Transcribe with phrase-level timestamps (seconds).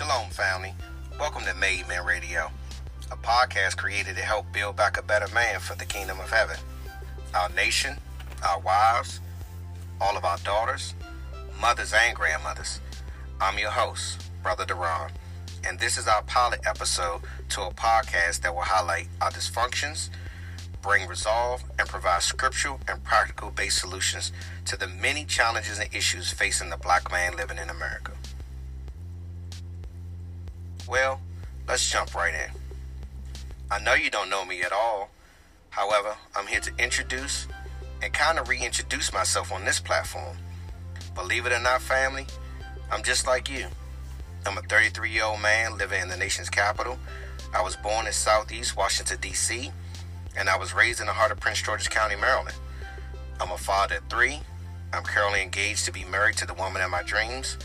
[0.00, 0.72] Shalom, family.
[1.18, 2.50] Welcome to Made Men Radio,
[3.12, 6.56] a podcast created to help build back a better man for the kingdom of heaven.
[7.34, 7.98] Our nation,
[8.42, 9.20] our wives,
[10.00, 10.94] all of our daughters,
[11.60, 12.80] mothers, and grandmothers.
[13.42, 15.10] I'm your host, Brother Duran,
[15.68, 17.20] and this is our pilot episode
[17.50, 20.08] to a podcast that will highlight our dysfunctions,
[20.80, 24.32] bring resolve, and provide scriptural and practical based solutions
[24.64, 28.12] to the many challenges and issues facing the black man living in America.
[30.88, 31.20] Well,
[31.68, 32.50] let's jump right in.
[33.70, 35.10] I know you don't know me at all.
[35.70, 37.46] However, I'm here to introduce
[38.02, 40.36] and kind of reintroduce myself on this platform.
[41.14, 42.26] Believe it or not, family,
[42.90, 43.66] I'm just like you.
[44.46, 46.98] I'm a 33 year old man living in the nation's capital.
[47.54, 49.70] I was born in Southeast Washington, D.C.,
[50.36, 52.56] and I was raised in the heart of Prince George's County, Maryland.
[53.40, 54.40] I'm a father of three.
[54.92, 57.58] I'm currently engaged to be married to the woman of my dreams.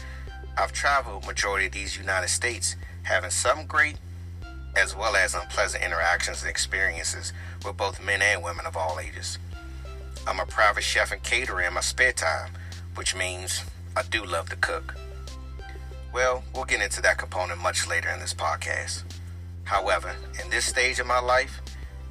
[0.57, 3.97] I've traveled majority of these United States having some great
[4.75, 7.31] as well as unpleasant interactions and experiences
[7.65, 9.39] with both men and women of all ages.
[10.27, 12.51] I'm a private chef and caterer in my spare time,
[12.95, 13.63] which means
[13.95, 14.95] I do love to cook.
[16.13, 19.03] Well, we'll get into that component much later in this podcast.
[19.63, 21.61] However, in this stage of my life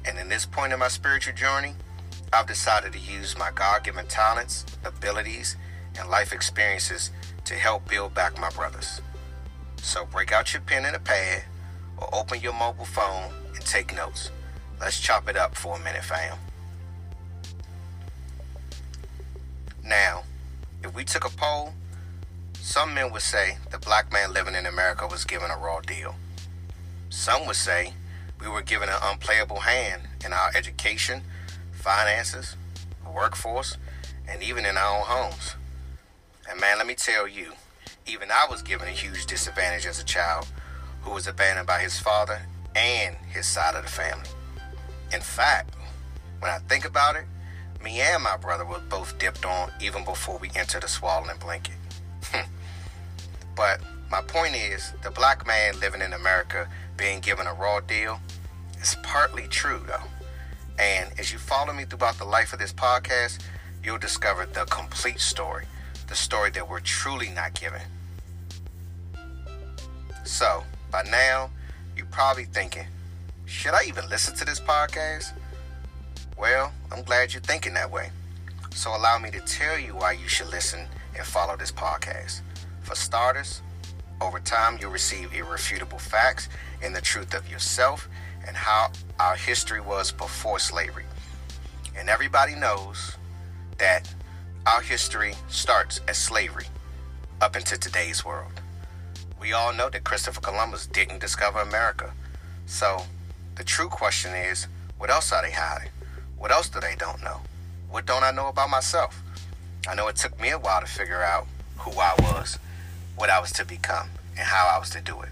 [0.05, 1.73] and in this point in my spiritual journey,
[2.33, 5.55] I've decided to use my God given talents, abilities,
[5.99, 7.11] and life experiences
[7.45, 9.01] to help build back my brothers.
[9.85, 11.43] So break out your pen and a pad
[11.97, 14.31] or open your mobile phone and take notes.
[14.81, 16.39] Let's chop it up for a minute, fam.
[19.85, 20.23] Now,
[20.83, 21.73] if we took a poll,
[22.59, 26.15] some men would say the black man living in America was given a raw deal.
[27.11, 27.93] Some would say
[28.41, 31.21] we were given an unplayable hand in our education,
[31.71, 32.55] finances,
[33.13, 33.77] workforce,
[34.27, 35.55] and even in our own homes.
[36.49, 37.53] And man, let me tell you,
[38.07, 40.47] even I was given a huge disadvantage as a child
[41.01, 42.39] who was abandoned by his father
[42.75, 44.29] and his side of the family.
[45.11, 45.73] In fact,
[46.39, 47.25] when I think about it,
[47.83, 51.75] me and my brother were both dipped on even before we entered the swaddling blanket.
[52.25, 52.49] Hmm.
[53.55, 56.67] but my point is, the black man living in America
[56.97, 58.19] being given a raw deal
[58.81, 60.07] is partly true, though.
[60.77, 63.39] And as you follow me throughout the life of this podcast,
[63.83, 65.65] you'll discover the complete story,
[66.07, 67.81] the story that we're truly not given.
[70.23, 71.49] So, by now,
[71.95, 72.87] you're probably thinking,
[73.45, 75.33] should I even listen to this podcast?
[76.37, 78.09] Well, I'm glad you're thinking that way.
[78.73, 82.41] So, allow me to tell you why you should listen and follow this podcast.
[82.81, 83.61] For starters,
[84.21, 86.49] over time, you'll receive irrefutable facts
[86.81, 88.07] and the truth of yourself
[88.47, 91.05] and how our history was before slavery.
[91.97, 93.15] And everybody knows
[93.77, 94.13] that
[94.65, 96.65] our history starts as slavery
[97.39, 98.51] up into today's world.
[99.39, 102.13] We all know that Christopher Columbus didn't discover America.
[102.65, 103.03] So
[103.55, 104.67] the true question is,
[104.97, 105.89] what else are they hiding?
[106.37, 107.41] What else do they don't know?
[107.91, 109.21] What don't I know about myself?
[109.87, 111.45] I know it took me a while to figure out
[111.77, 112.57] who I was,
[113.15, 115.29] what I was to become, and how I was to do it.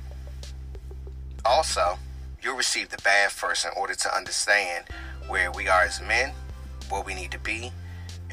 [1.44, 1.98] Also,
[2.42, 4.86] you'll receive the bad first in order to understand
[5.28, 6.34] where we are as men,
[6.90, 7.72] what we need to be,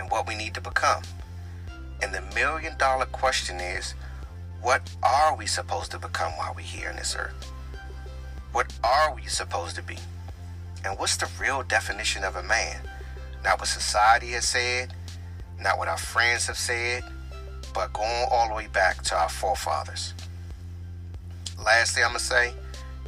[0.01, 1.03] and what we need to become.
[2.03, 3.95] And the million dollar question is
[4.63, 7.53] what are we supposed to become while we're here on this earth?
[8.53, 9.99] What are we supposed to be?
[10.85, 12.81] And what's the real definition of a man?
[13.45, 14.93] Not what society has said,
[15.61, 17.05] not what our friends have said,
[17.75, 20.15] but going all the way back to our forefathers.
[21.63, 22.53] Lastly, I'm going to say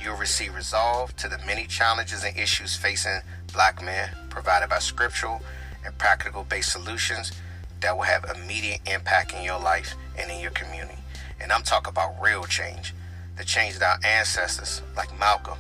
[0.03, 3.21] you'll receive resolve to the many challenges and issues facing
[3.53, 5.43] black men provided by scriptural
[5.85, 7.33] and practical based solutions
[7.81, 10.99] that will have immediate impact in your life and in your community.
[11.41, 12.95] And I'm talking about real change.
[13.37, 15.59] The change that our ancestors, like Malcolm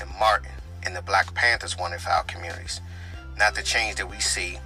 [0.00, 0.52] and Martin
[0.84, 2.80] and the Black Panthers, wanted for our communities.
[3.36, 4.58] Not the change that we see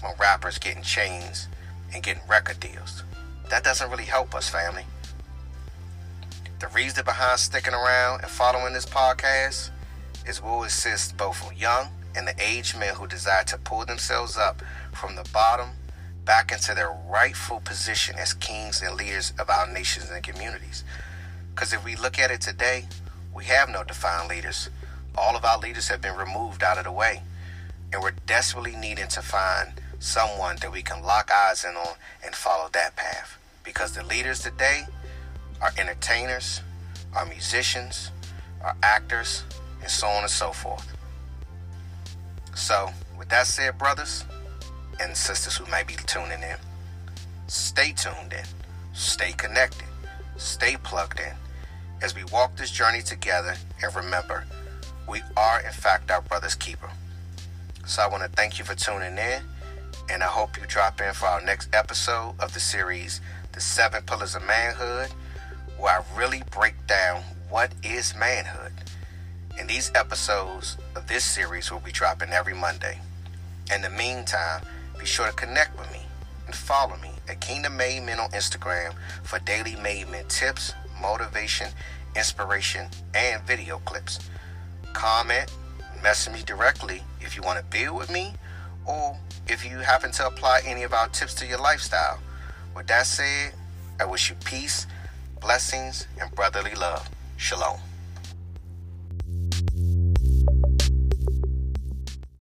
[0.00, 1.48] when rappers getting chains
[1.92, 3.02] and getting record deals.
[3.50, 4.84] That doesn't really help us, family.
[6.60, 9.70] The reason behind sticking around and following this podcast
[10.26, 14.60] is we'll assist both young and the aged men who desire to pull themselves up
[14.92, 15.68] from the bottom
[16.24, 20.82] back into their rightful position as kings and leaders of our nations and communities.
[21.54, 22.88] Because if we look at it today,
[23.32, 24.68] we have no defined leaders.
[25.16, 27.22] All of our leaders have been removed out of the way.
[27.92, 31.94] And we're desperately needing to find someone that we can lock eyes in on
[32.26, 33.38] and follow that path.
[33.62, 34.86] Because the leaders today
[35.62, 36.62] are entertainers,
[37.14, 38.10] are musicians,
[38.62, 39.44] are actors,
[39.80, 40.97] and so on and so forth.
[42.58, 44.24] So, with that said, brothers,
[44.98, 46.56] and sisters who may be tuning in.
[47.46, 48.44] Stay tuned in,
[48.92, 49.86] stay connected,
[50.36, 51.32] stay plugged in,
[52.02, 54.44] as we walk this journey together and remember,
[55.08, 56.90] we are in fact our brother's keeper.
[57.86, 59.42] So I want to thank you for tuning in,
[60.10, 63.20] and I hope you drop in for our next episode of the series,
[63.52, 65.10] The Seven Pillars of Manhood,
[65.78, 68.67] where I really break down what is manhood.
[69.58, 73.00] And these episodes of this series will be dropping every Monday.
[73.74, 74.62] In the meantime,
[74.98, 76.00] be sure to connect with me
[76.46, 78.94] and follow me at Kingdom Made Men on Instagram
[79.24, 81.68] for daily Made Men tips, motivation,
[82.16, 84.20] inspiration, and video clips.
[84.92, 85.50] Comment,
[86.02, 88.34] message me directly if you want to build with me
[88.86, 89.18] or
[89.48, 92.18] if you happen to apply any of our tips to your lifestyle.
[92.76, 93.54] With that said,
[94.00, 94.86] I wish you peace,
[95.40, 97.08] blessings, and brotherly love.
[97.36, 97.87] Shalom.